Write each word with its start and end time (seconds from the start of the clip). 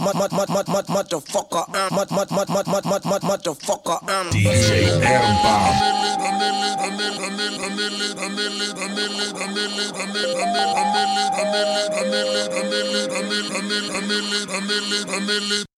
mud, 0.00 0.14
mud, 0.14 0.32
mud, 0.32 0.48
mud, 0.48 0.68
mud, 0.68 0.86
motherfucker, 0.86 1.64
uh, 1.74 1.88
mud, 1.90 2.10
mud, 2.10 2.30
mud, 2.30 2.48
mud, 2.48 2.66
mud, 2.66 2.84
mud, 2.84 3.04
mud, 3.04 3.22
motherfucker, 3.22 3.98
um. 4.08 4.30
DJ 4.30 5.02
Adam 5.02 5.36
Bomb. 5.42 5.98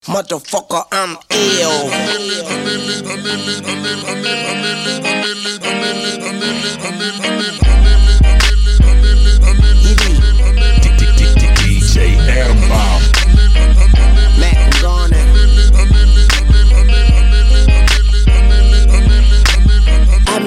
Motherfucker, 0.09 0.85
I'm 0.93 1.17
ill. 1.31 1.91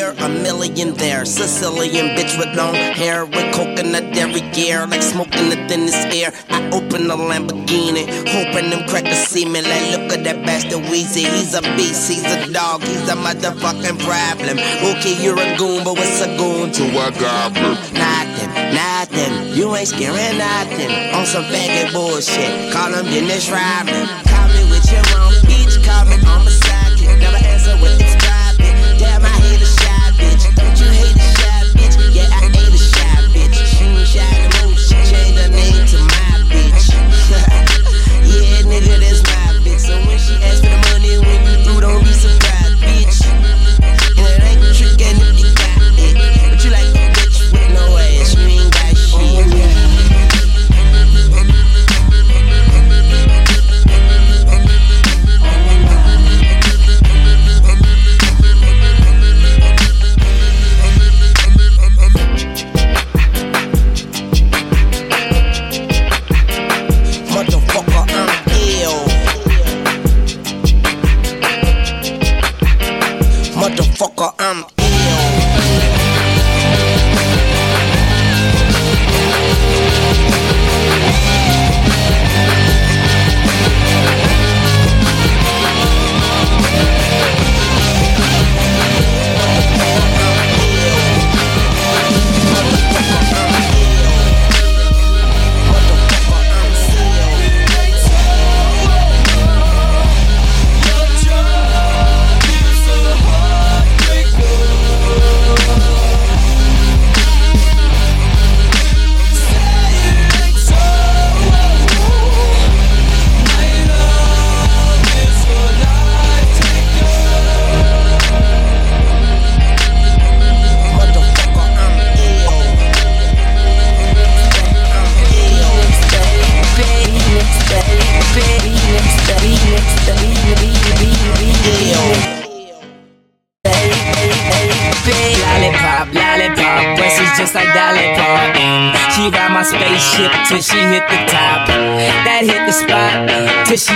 here, 0.00 0.14
a 0.18 0.28
million 0.28 0.94
there. 0.94 1.24
Sicilian 1.24 2.06
bitch 2.16 2.38
with 2.38 2.52
long 2.56 2.74
hair, 2.74 3.24
with 3.24 3.48
coconut 3.54 4.12
dairy 4.14 4.42
gear, 4.52 4.86
like 4.86 5.02
smoking 5.02 5.48
the 5.50 5.58
thinnest 5.68 6.08
air. 6.14 6.32
I 6.48 6.58
open 6.68 7.08
the 7.08 7.16
Lamborghini, 7.16 8.04
hoping 8.34 8.70
them 8.70 8.88
crackers 8.88 9.24
see 9.32 9.44
me. 9.44 9.60
Like, 9.62 9.86
look 9.92 10.12
at 10.16 10.24
that 10.24 10.44
bastard 10.46 10.82
Weezy. 10.90 11.24
He's 11.36 11.54
a 11.54 11.62
beast, 11.76 12.08
he's 12.10 12.24
a 12.24 12.52
dog, 12.52 12.82
he's 12.82 13.08
a 13.08 13.16
motherfucking 13.26 13.98
problem. 14.08 14.56
Okay, 14.90 15.16
you're 15.22 15.38
a 15.38 15.56
goon, 15.58 15.84
but 15.84 15.94
what's 15.98 16.20
a 16.20 16.28
goon 16.40 16.72
to 16.72 16.84
a 17.04 17.06
goblin? 17.20 17.76
Nothing, 17.92 18.50
nothing. 18.82 19.32
You 19.56 19.74
ain't 19.76 19.88
scaring 19.88 20.38
nothing. 20.38 20.90
On 21.14 21.26
some 21.26 21.44
faggot 21.44 21.92
bullshit. 21.92 22.72
Call 22.72 22.92
him 22.94 23.04
Dennis 23.06 23.50
Rodman. 23.50 24.29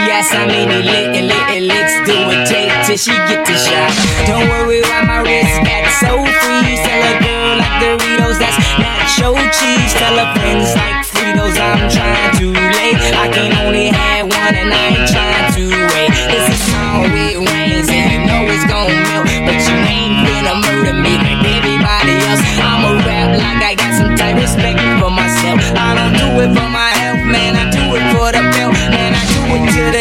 She 0.04 0.10
asks 0.10 0.34
how 0.34 0.46
many 0.46 0.82
lick 0.84 1.16
and 1.16 1.26
lick 1.28 1.48
and 1.48 1.66
licks 1.66 1.94
do 2.04 2.12
it 2.28 2.44
take 2.44 2.68
till 2.84 2.96
she 2.96 3.12
get 3.24 3.40
the 3.46 3.56
shot. 3.56 3.88
Don't 4.28 4.48
worry 4.52 4.80
about 4.80 5.06
my 5.06 5.20
wrist, 5.24 5.56
got 5.64 5.88
so 5.96 6.12
free. 6.20 6.76
Tell 6.84 7.00
a 7.00 7.14
girl 7.24 7.56
like 7.56 7.76
Doritos, 7.80 8.36
that's 8.36 8.58
nacho 8.76 9.32
cheese. 9.56 9.92
Tell 9.96 10.12
her 10.20 10.28
friends 10.36 10.76
like 10.76 11.08
Fritos, 11.08 11.56
I'm 11.56 11.88
trying 11.88 12.32
to 12.36 12.46
lay. 12.52 12.92
I 13.16 13.32
can 13.32 13.52
only 13.64 13.88
have 13.88 14.28
one 14.28 14.54
and 14.54 14.68
I 14.68 14.84
ain't 14.92 15.08
trying 15.08 15.48
to 15.56 15.64
wait. 15.96 16.12
It's 16.36 16.52
a 16.52 16.58
song 16.68 17.08
with 17.08 17.40
wings 17.40 17.88
and 17.88 18.04
you 18.12 18.20
know 18.28 18.44
it's 18.44 18.64
gon' 18.68 18.92
melt, 18.92 19.24
but 19.48 19.56
you 19.56 19.76
ain't 19.88 20.20
finna 20.20 20.60
murder 20.60 20.92
me 20.92 21.16
like 21.16 21.40
everybody 21.48 22.12
else. 22.28 22.44
I'ma 22.60 23.00
rap 23.08 23.32
like 23.40 23.60
I 23.64 23.72
got 23.72 23.92
some 23.96 24.12
type 24.20 24.36
respect 24.36 24.76
for 25.00 25.08
myself. 25.08 25.64
I 25.72 25.96
don't 25.96 26.12
do 26.12 26.28
it 26.44 26.52
for 26.52 26.68
my 26.68 26.92
health, 27.00 27.24
man. 27.24 27.56
I 27.56 27.73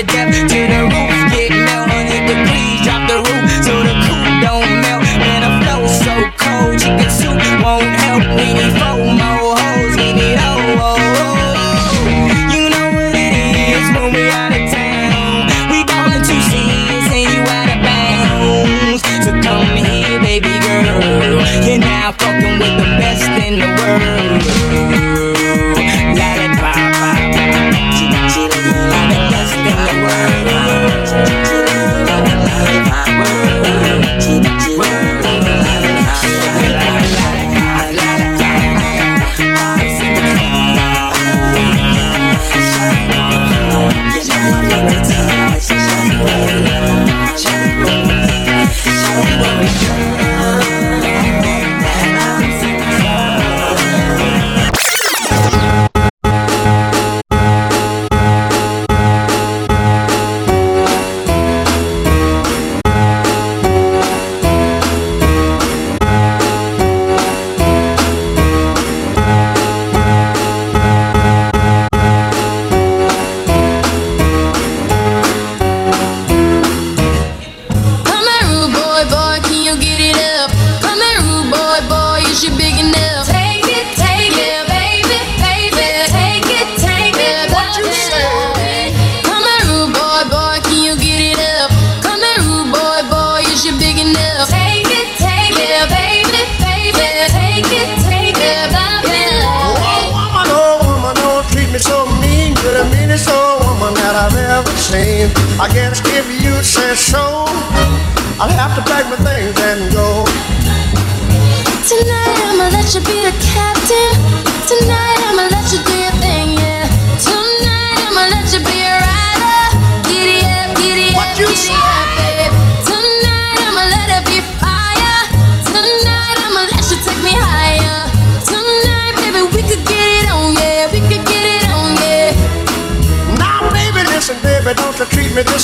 it 0.05 0.52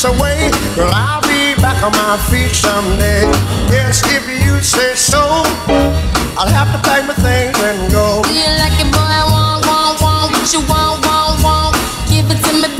this 0.02 0.18
away, 0.18 0.52
well, 0.78 0.92
I'll 0.94 1.22
be 1.22 1.56
back 1.62 1.84
on 1.84 1.92
my 1.92 2.18
feet 2.30 2.54
someday. 2.56 3.24
Yes, 3.72 4.02
if 4.06 4.28
you 4.28 4.62
say 4.62 4.96
so, 4.96 5.20
I'll 6.38 6.48
have 6.48 6.72
to 6.74 6.90
pack 6.90 7.06
my 7.08 7.14
things 7.16 7.58
and 7.64 7.92
go. 7.92 8.22
Do 8.24 8.34
you 8.34 8.48
like 8.60 8.80
it, 8.80 8.92
boy? 8.92 9.00
I 9.00 9.26
want, 9.32 9.66
want, 9.68 10.02
want 10.02 10.32
what 10.34 10.54
you 10.54 10.62
want, 10.68 11.06
want, 11.06 11.44
want. 11.44 11.76
Give 12.10 12.30
it 12.32 12.44
to 12.46 12.54
me. 12.62 12.79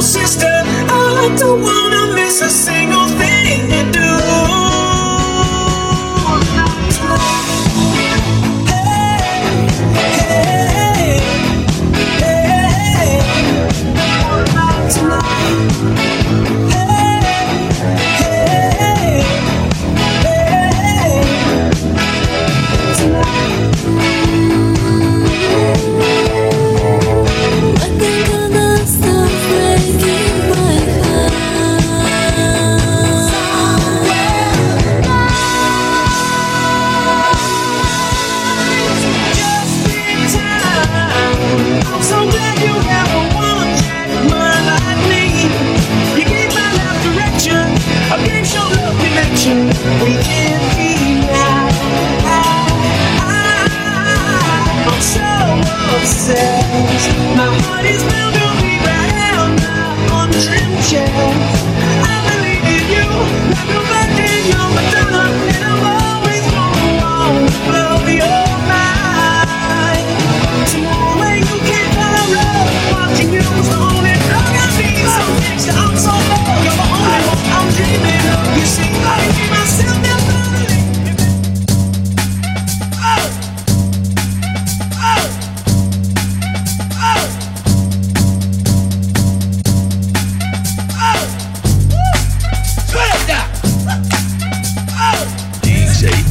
sister. 0.00 0.46
I 0.46 1.34
don't 1.38 1.62
wanna 1.62 2.14
miss 2.14 2.42
a 2.42 2.48
single. 2.48 3.01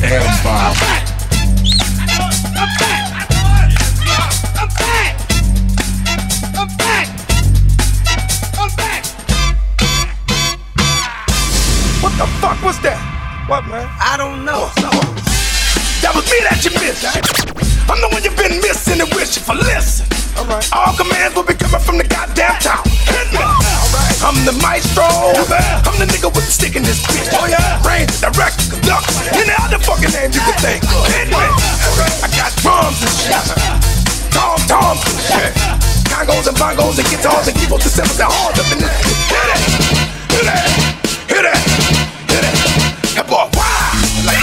Damn 0.01 0.43
bomb. 0.43 0.75
What 12.01 12.13
the 12.17 12.25
fuck 12.41 12.62
was 12.63 12.81
that? 12.81 12.98
What 13.48 13.67
man? 13.67 13.88
I 14.01 14.17
don't 14.17 14.43
know. 14.43 14.72
Oh, 14.77 15.13
that 16.01 16.13
was 16.15 16.25
me 16.31 16.39
that 16.50 16.65
you 16.65 16.72
missed. 16.81 17.05
I'm 17.88 18.01
the 18.01 18.10
one 18.10 18.24
you've 18.24 18.36
been 18.36 18.60
missing 18.62 19.00
and 19.01 19.13
wishing 19.13 19.43
for. 19.43 19.53
Listen. 19.53 20.08
All 20.74 20.98
commands 20.98 21.36
will 21.36 21.43
be 21.43 21.50
I'm 24.41 24.57
the 24.57 24.65
maestro. 24.65 25.05
Yeah, 25.53 25.86
I'm 25.86 25.93
the 26.01 26.10
nigga 26.10 26.33
with 26.33 26.50
the 26.50 26.53
stick 26.57 26.74
in 26.74 26.81
this 26.81 26.98
bitch. 27.05 27.29
Oh 27.38 27.45
yeah, 27.45 27.77
range, 27.86 28.10
direct, 28.25 28.57
conduct, 28.74 29.13
any 29.38 29.53
other 29.62 29.77
fucking 29.77 30.10
name 30.17 30.33
you 30.33 30.41
can 30.41 30.57
think 30.57 30.81
of. 30.89 31.05
Anyway, 31.13 31.45
I 31.45 32.27
got 32.33 32.50
drums 32.57 32.98
and 33.05 33.13
shit, 33.21 33.38
tom 34.33 34.57
toms 34.65 35.05
and 35.05 35.21
shit, 35.29 35.53
congos 36.10 36.50
and 36.50 36.57
bongos 36.57 36.98
and 36.98 37.05
guitars 37.13 37.45
and 37.45 37.55
keyboards 37.62 37.86
and 37.86 37.93
cymbals 37.93 38.17
and 38.17 38.33
horns 38.33 38.57
up 38.57 38.65
in 38.74 38.81
this 38.81 38.89
bitch. 39.05 39.29
Hit 39.29 39.45
it, 39.45 39.62
hit 40.33 40.48
it, 40.50 40.65
hit 41.29 41.45
it, 41.45 41.57
hit 42.33 42.41
it. 42.41 42.55
That 43.21 43.29
boy, 43.29 43.45
why? 43.45 43.93
Like, 44.25 44.41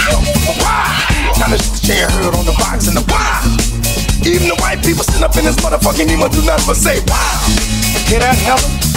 why? 0.62 0.94
Time 1.42 1.50
to 1.50 1.58
shit 1.58 1.74
the 1.74 1.82
chair 1.82 2.06
heard 2.22 2.38
on 2.38 2.46
the 2.46 2.54
box 2.54 2.86
and 2.86 2.94
the 2.94 3.02
why. 3.10 3.42
Even 4.22 4.46
the 4.46 4.58
white 4.62 4.78
people 4.78 5.02
sitting 5.02 5.26
up 5.26 5.34
in 5.34 5.42
this 5.42 5.58
motherfucking 5.58 6.06
emo 6.06 6.30
do 6.30 6.38
nothing 6.46 6.70
but 6.70 6.78
say 6.78 7.02
wow. 7.10 7.42
Hear 8.06 8.22
that, 8.22 8.38
Helen? 8.46 8.87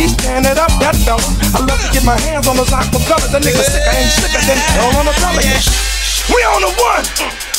He's 0.00 0.16
standing 0.16 0.56
up, 0.56 0.72
that 0.80 0.96
fella. 1.04 1.20
I 1.52 1.60
love 1.60 1.76
to 1.76 1.88
get 1.92 2.08
my 2.08 2.16
hands 2.16 2.48
on 2.48 2.56
those 2.56 2.72
aqua 2.72 3.04
colors. 3.04 3.28
That 3.36 3.44
nigga 3.44 3.60
sicker 3.60 3.92
ain't 3.92 4.08
slicker 4.16 4.40
than 4.48 4.56
hell 4.72 4.96
on 4.96 5.04
a 5.04 5.12
belly. 5.20 5.44
We 6.32 6.40
on 6.56 6.64
the 6.64 6.72
one. 6.80 7.04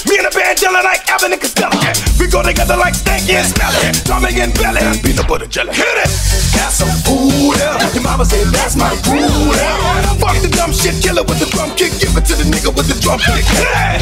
Me 0.09 0.17
and 0.17 0.25
the 0.25 0.33
band 0.33 0.57
yelling 0.57 0.81
like 0.81 1.05
Abbott 1.05 1.37
and 1.37 1.41
Costello. 1.41 1.77
We 2.17 2.25
go 2.25 2.41
together 2.41 2.77
like 2.81 2.97
Stanky 2.97 3.37
and 3.37 3.45
Smelly. 3.45 3.93
Tommy 4.09 4.33
and 4.41 4.57
Belly. 4.57 4.81
Peanut 5.05 5.29
butter 5.29 5.45
jelly. 5.45 5.77
Hit 5.77 5.85
it. 5.85 6.40
Got 6.61 6.69
some 6.69 6.93
food 7.01 7.57
there. 7.57 7.73
Your 7.97 8.05
mama 8.05 8.21
said 8.23 8.45
that's 8.53 8.77
my 8.77 8.93
food 9.01 9.57
there. 9.57 9.81
Fuck 10.21 10.37
the 10.45 10.49
dumb 10.53 10.69
shit 10.69 10.93
killer 11.01 11.25
with 11.25 11.41
the 11.41 11.49
drum 11.49 11.73
kick. 11.73 11.89
Give 11.97 12.13
it 12.13 12.21
to 12.29 12.37
the 12.37 12.45
nigga 12.45 12.69
with 12.69 12.85
the 12.85 12.93
drum 13.01 13.17
kick. 13.17 13.49
It. 13.49 13.65
And 13.65 13.97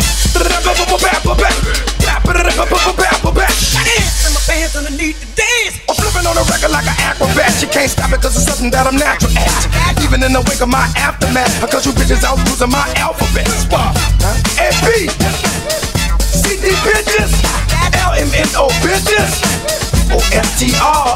can't 7.72 7.92
stop 7.92 8.12
it 8.12 8.22
cause 8.22 8.36
it's 8.36 8.44
something 8.44 8.70
that 8.72 8.88
I'm 8.88 8.98
natural 9.00 9.32
at. 9.40 9.64
Even 10.04 10.20
in 10.20 10.34
the 10.34 10.44
wake 10.52 10.60
of 10.60 10.68
my 10.68 10.92
aftermath. 11.00 11.62
Because 11.62 11.86
you 11.86 11.94
bitches 11.94 12.26
out 12.28 12.36
losing 12.50 12.68
my 12.68 12.92
alphabet. 13.00 13.48
Spot. 13.48 13.96
Bitches. 16.84 17.32
LMNO 18.04 18.68
bitches. 18.84 19.32
O-F-T-R. 20.12 21.09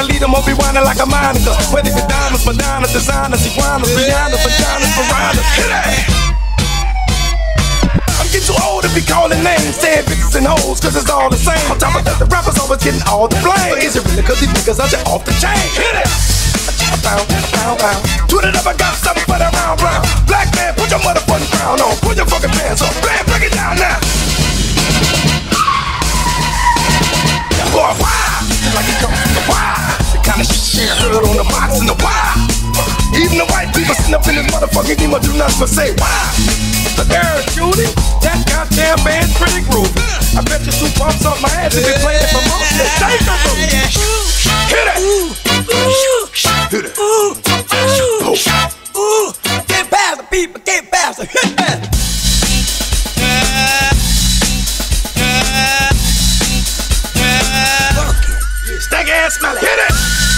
I 0.00 0.02
lead 0.08 0.24
them, 0.24 0.32
I'll 0.32 0.40
be 0.40 0.56
whining 0.56 0.80
like 0.80 0.96
a 0.96 1.04
Monica. 1.04 1.52
Whether 1.76 1.92
it's 1.92 2.00
diamonds, 2.08 2.48
Madonna, 2.48 2.88
designers, 2.88 3.44
iguanas, 3.44 3.92
Rihanna, 3.92 4.40
vaginas, 4.40 4.88
piranhas. 4.96 5.44
Hit 5.60 5.68
it! 5.68 5.84
I'm 8.16 8.24
getting 8.32 8.48
too 8.48 8.56
old 8.64 8.80
to 8.80 8.90
be 8.96 9.04
calling 9.04 9.44
names, 9.44 9.76
saying 9.76 10.08
bitches 10.08 10.40
and 10.40 10.48
hoes, 10.48 10.80
cause 10.80 10.96
it's 10.96 11.12
all 11.12 11.28
the 11.28 11.36
same. 11.36 11.60
On 11.68 11.76
top 11.76 11.92
of 12.00 12.08
that, 12.08 12.16
the 12.16 12.24
rappers 12.32 12.56
always 12.56 12.80
getting 12.80 13.04
all 13.12 13.28
the 13.28 13.36
blame. 13.44 13.76
But 13.76 13.84
is 13.84 13.92
it 13.92 14.00
really 14.08 14.24
cause 14.24 14.40
these 14.40 14.48
niggas 14.56 14.80
are 14.80 14.88
just 14.88 15.04
off 15.04 15.20
the 15.28 15.36
chain? 15.36 15.68
Hit 15.76 15.92
it! 15.92 16.08
Bow, 17.04 17.20
bow, 17.60 17.76
bow. 17.76 18.00
Put 18.24 18.48
it 18.48 18.56
up, 18.56 18.64
I 18.64 18.72
got 18.80 18.96
something 18.96 19.28
for 19.28 19.36
that 19.36 19.52
round 19.52 19.84
round. 19.84 20.08
Black 20.24 20.48
man, 20.56 20.72
put 20.80 20.88
your 20.88 21.04
motherfucking 21.04 21.52
crown 21.60 21.76
on. 21.76 21.92
Put 22.00 22.16
your 22.16 22.24
fucking 22.24 22.56
pants 22.56 22.80
on. 22.80 22.88
Bam, 23.04 23.20
break 23.28 23.44
it 23.44 23.52
down 23.52 23.76
now. 23.76 24.00
Boy, 27.70 27.86
wow, 28.02 28.42
like 28.74 28.88
it 28.90 28.98
comes 28.98 29.14
from 29.14 29.32
the 29.38 29.44
wild. 29.46 29.78
The 30.10 30.18
kind 30.26 30.42
of 30.42 30.46
shit 30.50 30.90
you 30.90 30.90
heard 30.90 31.22
on 31.22 31.38
the 31.38 31.46
box 31.46 31.78
in 31.78 31.86
the 31.86 31.94
wild. 32.02 32.50
Even 33.14 33.38
the 33.38 33.46
white 33.46 33.70
people 33.70 33.94
sitting 33.94 34.14
up 34.14 34.26
in 34.26 34.34
this 34.42 34.50
motherfucking 34.50 34.98
game 34.98 35.14
do 35.22 35.30
nothing 35.38 35.60
but 35.62 35.70
say 35.70 35.94
wow. 35.94 36.34
Look 36.98 37.06
there, 37.06 37.38
Judy, 37.54 37.86
that 38.26 38.42
goddamn 38.50 38.98
band's 39.06 39.30
pretty 39.38 39.62
groovy. 39.70 40.02
I 40.34 40.42
bet 40.42 40.66
you 40.66 40.74
two 40.74 40.90
bumps 40.98 41.22
off 41.22 41.38
my 41.38 41.50
ass 41.62 41.78
if 41.78 41.86
they 41.86 41.94
play 42.02 42.18
it 42.18 42.26
for 42.34 42.42
most. 42.50 42.74
Take 42.74 43.22
a 43.22 43.38
look. 43.38 43.54
Hit 44.66 44.86
it. 44.90 44.98
Ooh! 44.98 45.30
Hit 46.74 46.90
it. 46.90 46.94
Oh. 46.98 47.38
Ooh, 48.98 49.32
get 49.66 49.90
past 49.90 50.18
the 50.18 50.26
people, 50.30 50.60
get 50.64 50.90
past 50.90 51.18
the 51.18 51.89
smell 59.30 59.56
it. 59.56 59.60
hit 59.60 59.78
it. 59.78 60.29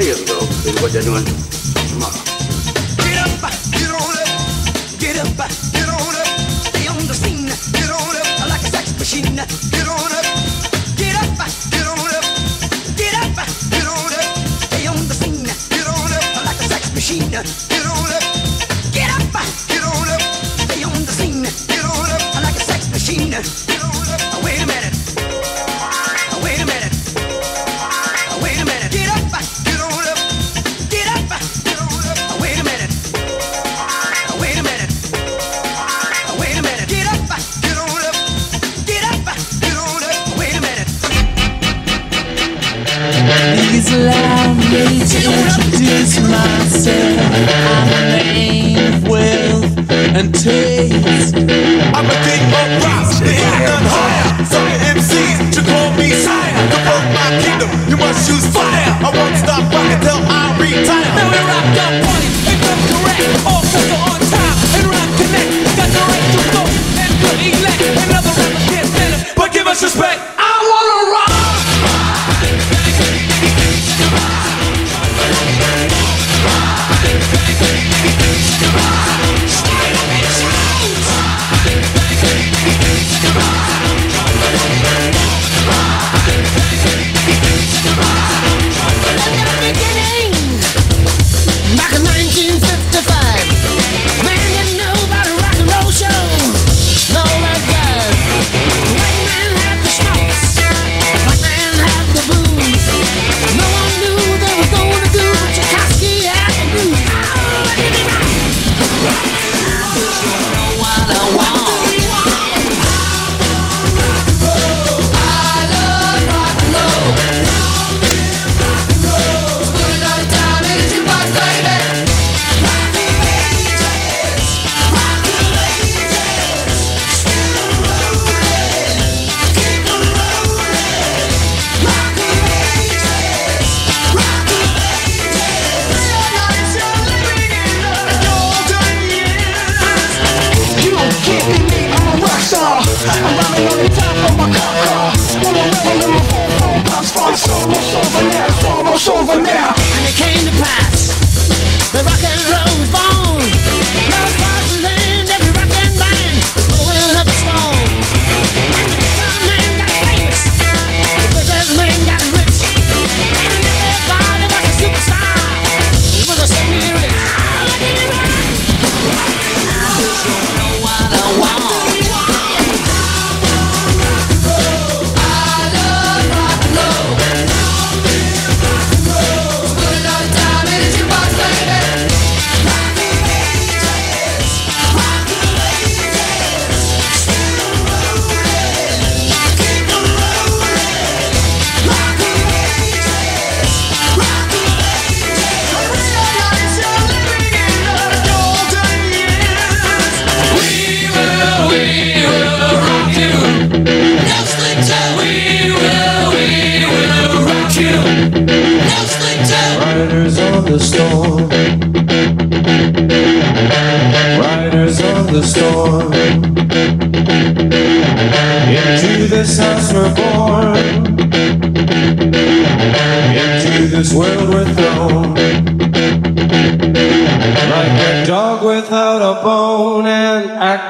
corriendo, 0.00 0.48
el 0.64 0.80
guayanón. 0.80 1.59
introduce 45.24 46.20
myself. 46.20 47.20
I'm 47.72 49.08
with 49.08 50.16
until. 50.16 50.69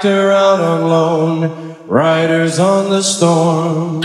actor 0.00 0.32
out 0.32 0.60
on 0.60 0.88
loan, 0.88 1.76
riders 1.86 2.58
on 2.58 2.88
the 2.88 3.02
storm. 3.02 4.02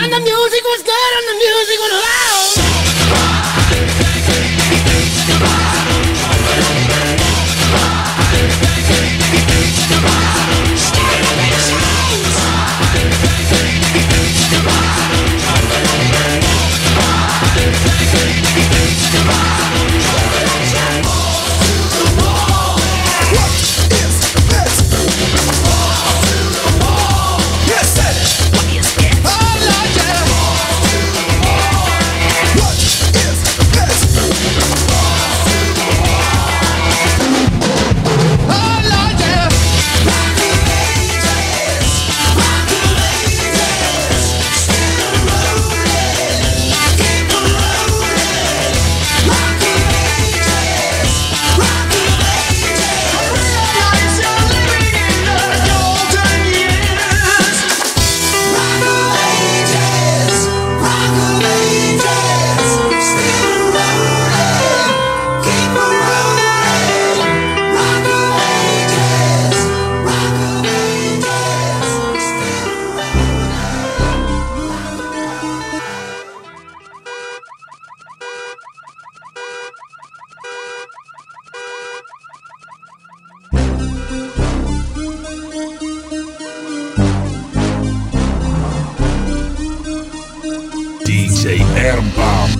Atom 91.48 92.06
erm. 92.06 92.10
bomb. 92.16 92.50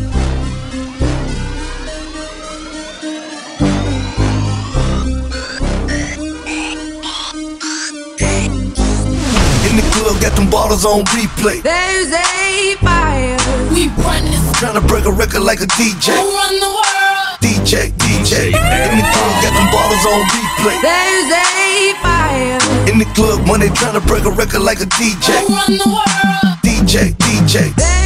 In 9.66 9.74
the 9.74 9.82
club, 9.90 10.20
got 10.22 10.36
them 10.36 10.48
bottles 10.50 10.84
on 10.84 11.04
replay. 11.06 11.62
There's 11.62 12.12
a 12.12 12.76
fire. 12.76 13.36
We 13.74 13.88
run 13.88 14.24
this, 14.24 14.58
Trying 14.60 14.74
to 14.74 14.80
break 14.80 15.04
a 15.04 15.12
record 15.12 15.40
like 15.42 15.60
a 15.60 15.66
DJ. 15.66 16.14
who 16.14 16.30
run 16.30 16.54
the 16.60 16.70
world? 16.70 17.42
DJ, 17.42 17.90
DJ. 17.98 18.54
Erm. 18.54 18.90
In 18.90 18.98
the 18.98 19.06
club, 19.10 19.32
got 19.42 19.52
them 19.52 19.68
bottles 19.74 20.06
on 20.06 20.22
replay. 20.30 20.80
There's 20.80 21.30
a 21.32 21.94
fire. 22.02 22.58
In 22.90 22.98
the 22.98 23.06
club, 23.14 23.46
money 23.46 23.68
trying 23.70 23.94
to 23.94 24.06
break 24.06 24.24
a 24.24 24.30
record 24.30 24.60
like 24.60 24.80
a 24.80 24.86
DJ. 24.86 25.34
Who 25.42 25.54
run 25.54 25.78
the 25.78 25.88
world? 25.88 26.56
DJ, 26.62 27.12
DJ. 27.18 27.74
There's 27.74 28.05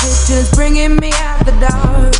just 0.00 0.54
bringing 0.54 0.96
me 0.96 1.12
out 1.14 1.44
the 1.44 1.52
dark. 1.60 2.14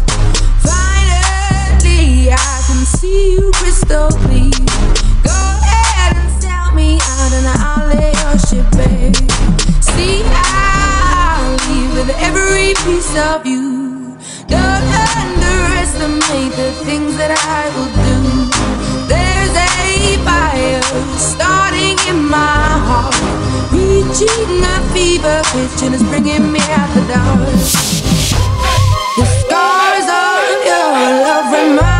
Finally, 0.60 2.30
I 2.30 2.62
can 2.66 2.84
see 2.84 3.32
you 3.32 3.50
crystal 3.54 4.08
clear. 4.08 4.50
Go 5.22 5.38
ahead 5.64 6.16
and 6.16 6.42
sell 6.42 6.74
me 6.74 6.98
out, 7.00 7.32
and 7.32 7.46
I'll 7.46 7.86
lay 7.88 8.12
your 8.20 8.36
shit 8.38 8.66
bare. 8.76 9.14
See, 9.80 10.22
I'll 10.26 11.56
leave 11.68 11.92
with 11.96 12.10
every 12.20 12.74
piece 12.84 13.16
of 13.16 13.46
you. 13.46 14.18
Don't 14.46 14.84
underestimate 15.16 16.52
the 16.52 16.72
things 16.84 17.16
that 17.16 17.30
I 17.32 17.70
will 17.76 17.90
do. 17.94 17.99
Fever 25.20 25.42
pitch, 25.52 25.82
and 25.82 25.94
it's 25.94 26.02
bringing 26.04 26.52
me 26.52 26.60
out 26.60 26.94
the 26.94 27.00
dark. 27.12 27.40
The 29.16 29.24
scars 29.24 30.08
of 30.08 30.64
your 30.64 30.90
love 31.24 31.52
remind 31.52 31.99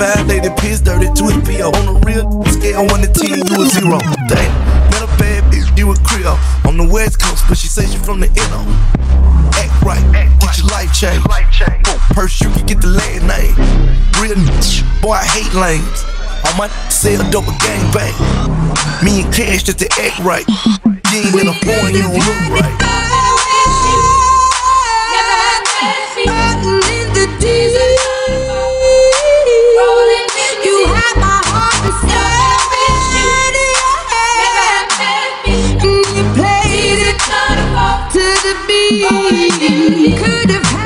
Chest 0.00 0.16
violated, 0.16 0.56
piss 0.56 0.80
dirty 0.80 1.06
to 1.12 1.24
his 1.28 1.36
PO. 1.44 1.68
On 1.68 1.84
the 1.84 2.00
real 2.06 2.24
scale, 2.46 2.86
1 2.86 3.00
to 3.02 3.08
10, 3.12 3.44
you 3.46 3.62
a 3.62 3.66
zero. 3.68 3.98
Damn, 4.28 4.52
met 4.90 5.02
a 5.02 5.10
bad 5.20 5.44
bitch, 5.52 5.76
you 5.76 5.92
a 5.92 5.96
Creole. 6.00 6.38
On 6.66 6.76
the 6.76 6.88
west 6.90 7.20
coast, 7.20 7.44
but 7.48 7.58
she 7.58 7.68
say 7.68 7.86
she 7.86 7.98
from 7.98 8.20
the 8.20 8.28
NO. 8.28 8.64
Act 9.60 9.82
right, 9.82 10.00
get 10.40 10.58
your 10.58 10.68
life 10.68 10.92
changed. 10.92 11.26
Purse, 12.14 12.40
you 12.40 12.50
can 12.50 12.66
get 12.66 12.80
the 12.80 12.88
last 12.88 13.22
name. 13.28 13.54
Real 14.20 14.36
bitch, 14.36 14.82
boy, 15.02 15.12
I 15.12 15.24
hate 15.24 15.52
lanes. 15.54 16.04
On 16.48 16.56
my 16.56 16.68
sell 16.88 17.20
dope 17.30 17.48
a 17.48 17.54
gang 17.60 17.84
bang. 17.92 18.16
Me 19.04 19.22
and 19.22 19.32
cash 19.32 19.64
just 19.64 19.78
to 19.80 19.88
act 20.00 20.18
right. 20.20 20.48
You 21.12 21.28
ain't 21.28 21.34
in 21.36 21.48
a 21.48 21.54
foreign, 21.60 21.94
you 21.94 22.02
don't 22.02 22.14
look 22.16 22.40
right. 22.56 22.76
Floating 26.16 26.88
in 26.88 27.08
the 27.12 27.26
desert. 27.40 27.69
You 40.00 40.16
could 40.16 40.50
have 40.50 40.79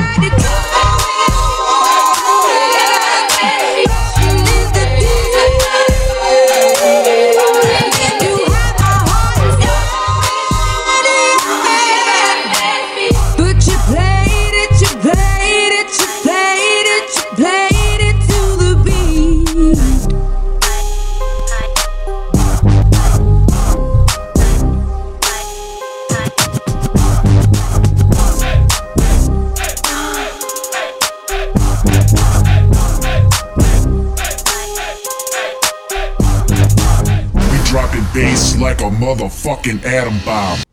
Motherfucking 39.65 39.83
atom 39.83 40.19
bomb. 40.23 40.64